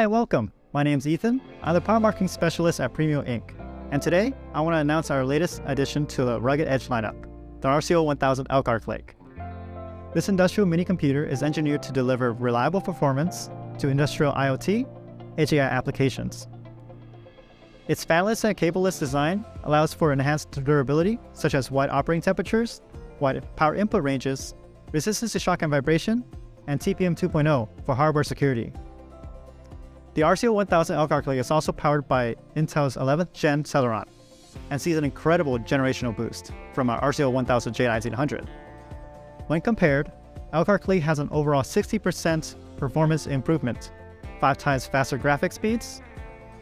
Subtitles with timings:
[0.00, 0.50] Hi welcome.
[0.72, 1.42] My name's Ethan.
[1.62, 3.52] I'm the power marketing specialist at Premio Inc.
[3.90, 7.26] And today, I want to announce our latest addition to the Rugged Edge lineup,
[7.60, 9.14] the RCO 1000 Elkhart Lake.
[10.14, 14.88] This industrial mini computer is engineered to deliver reliable performance to industrial IoT,
[15.36, 16.48] edge AI applications.
[17.86, 22.80] Its fanless and cableless design allows for enhanced durability, such as wide operating temperatures,
[23.18, 24.54] wide power input ranges,
[24.92, 26.24] resistance to shock and vibration,
[26.68, 28.72] and TPM 2.0 for hardware security.
[30.14, 34.06] The RCO 1000 Elkhart Lake is also powered by Intel's 11th gen Celeron
[34.70, 38.48] and sees an incredible generational boost from our RCO 1000 J1900.
[39.46, 40.10] When compared,
[40.52, 43.92] Elkhart Lake has an overall 60% performance improvement,
[44.40, 46.02] 5 times faster graphic speeds,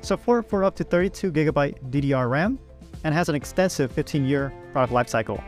[0.02, 2.58] support for up to 32GB DDR RAM,
[3.04, 5.42] and has an extensive 15-year product lifecycle.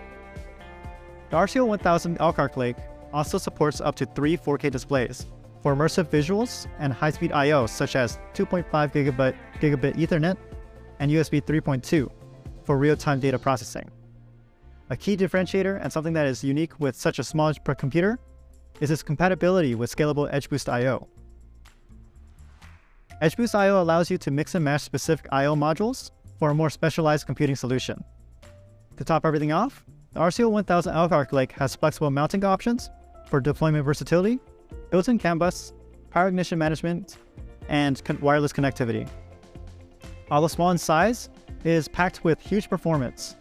[1.29, 2.77] The RCO 1000 Elkhart Lake
[3.13, 5.27] also supports up to three 4K displays
[5.63, 7.67] for immersive visuals and high-speed I.O.
[7.67, 10.37] such as 2.5 gigabit, gigabit Ethernet
[10.99, 12.11] and USB 3.2
[12.65, 13.89] for real-time data processing.
[14.91, 18.19] A key differentiator and something that is unique with such a small computer
[18.81, 21.09] is its compatibility with scalable EdgeBoost I.O.
[23.23, 23.83] EdgeBoost I.O.
[23.83, 25.55] allows you to mix and match specific I.O.
[25.55, 28.03] modules for a more specialized computing solution.
[28.97, 32.91] To top everything off, the RCO 1000 Elkhart Lake has flexible mounting options
[33.27, 34.41] for deployment versatility,
[34.91, 35.73] built-in CAN bus,
[36.11, 37.17] power ignition management,
[37.69, 39.09] and wireless connectivity.
[40.31, 41.29] Although small in size,
[41.65, 43.37] is packed with huge performance.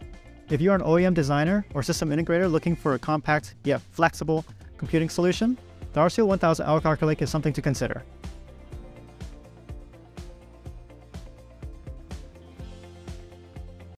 [0.49, 4.43] If you are an OEM designer or system integrator looking for a compact yet flexible
[4.77, 5.57] computing solution,
[5.93, 8.03] the RCO 1000 Elkhart Lake is something to consider.